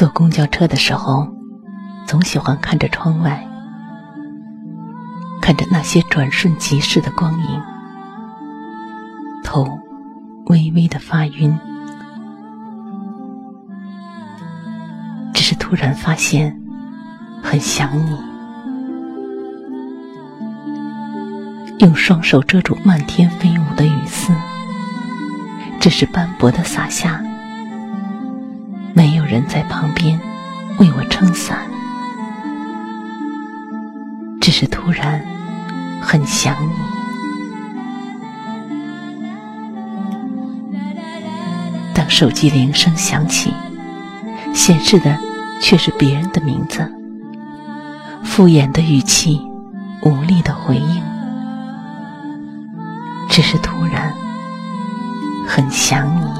[0.00, 1.28] 坐公交车的时候，
[2.06, 3.46] 总喜欢看着窗外，
[5.42, 7.62] 看着那些转瞬即逝的光影，
[9.44, 9.78] 头
[10.46, 11.54] 微微的发晕。
[15.34, 16.58] 只是突然发现，
[17.42, 18.18] 很想你。
[21.80, 24.32] 用双手遮住漫天飞舞的雨丝，
[25.78, 27.22] 只是斑驳的洒下。
[28.94, 30.20] 没有人在旁边
[30.78, 31.58] 为我撑伞，
[34.40, 35.22] 只是突然
[36.00, 36.72] 很想你。
[41.94, 43.52] 当手机铃声响起，
[44.54, 45.16] 显示的
[45.60, 46.90] 却是别人的名字，
[48.24, 49.40] 敷衍的语气，
[50.02, 51.02] 无力的回应，
[53.28, 54.12] 只是突然
[55.46, 56.39] 很想你。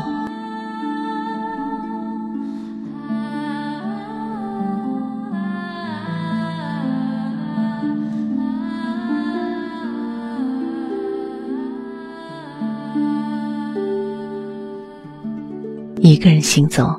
[16.02, 16.98] 一个人行走，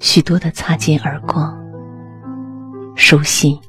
[0.00, 1.56] 许多的擦肩而过，
[2.96, 3.60] 熟悉，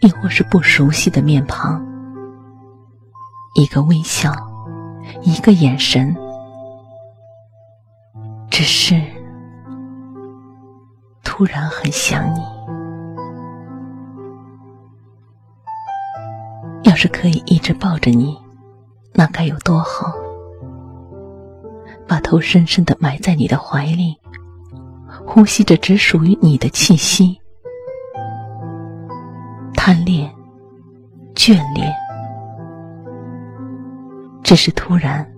[0.00, 1.84] 亦或是不熟悉的面庞，
[3.54, 4.32] 一个微笑，
[5.20, 6.16] 一个眼神，
[8.50, 8.98] 只是
[11.22, 12.40] 突然很想你。
[16.84, 18.38] 要是可以一直抱着你，
[19.12, 20.25] 那该有多好！
[22.08, 24.16] 把头深深的埋在你的怀里，
[25.26, 27.40] 呼吸着只属于你的气息，
[29.74, 30.32] 贪恋、
[31.34, 31.92] 眷恋，
[34.44, 35.28] 只是突然，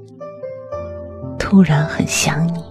[1.38, 2.62] 突然很想你。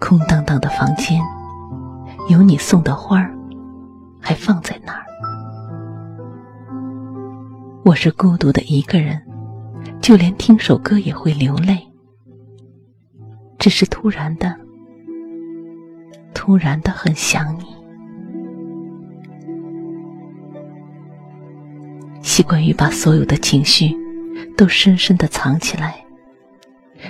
[0.00, 1.20] 空荡荡的房间，
[2.28, 3.34] 有你送的花儿，
[4.20, 5.03] 还放在那儿。
[7.84, 9.20] 我是孤独的一个人，
[10.00, 11.78] 就连听首歌也会流泪。
[13.58, 14.56] 只是突然的，
[16.32, 17.64] 突然的很想你。
[22.22, 23.94] 习惯于把所有的情绪
[24.56, 26.02] 都深深的藏起来，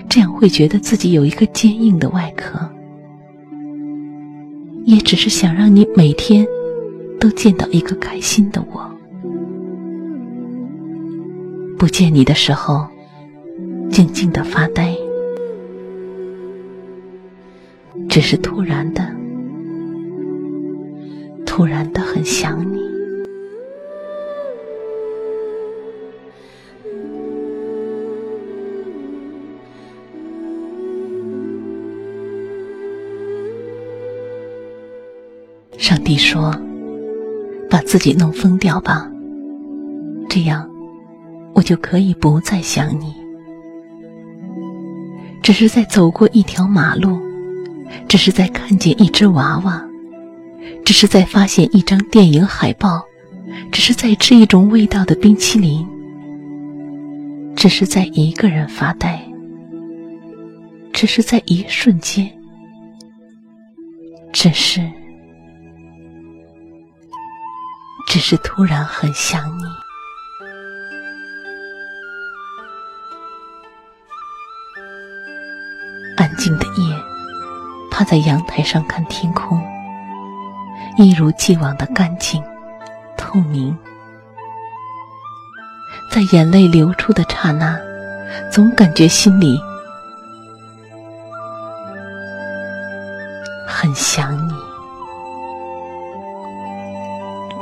[0.09, 2.69] 这样会觉得自己有一个坚硬的外壳。
[4.85, 6.45] 也只是想让你每天
[7.21, 8.94] 都见到一个开心的我。
[11.77, 12.87] 不见你的时候，
[13.91, 14.97] 静静的发呆，
[18.09, 19.07] 只是突然的，
[21.45, 22.83] 突然的很想你。
[35.77, 36.55] 上帝说
[37.69, 39.11] ：“把自己弄疯掉吧，
[40.31, 40.69] 这样。”
[41.55, 43.15] 我就可以不再想你，
[45.41, 47.21] 只是在走过一条马路，
[48.09, 49.83] 只是在看见一只娃娃，
[50.85, 53.03] 只是在发现一张电影海报，
[53.71, 55.87] 只是在吃一种味道的冰淇淋，
[57.55, 59.23] 只是在一个人发呆，
[60.93, 62.29] 只是在一瞬间，
[64.33, 64.81] 只是，
[68.09, 69.84] 只是突然很想你。
[77.97, 79.63] 趴在阳台上看天空，
[80.97, 82.43] 一如既往的干净、
[83.17, 83.79] 透明。
[86.11, 87.79] 在眼泪流出的刹那，
[88.51, 89.61] 总感觉心里
[93.65, 94.53] 很想你。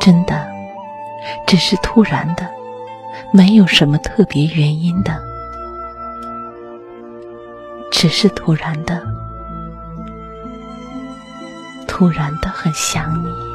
[0.00, 0.48] 真的，
[1.46, 2.48] 只是突然的，
[3.34, 5.12] 没有什么特别原因的。
[7.90, 8.98] 只是突然的，
[12.02, 13.51] 突然的很想你。